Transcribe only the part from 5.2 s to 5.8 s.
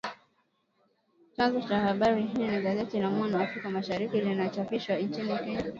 Kenya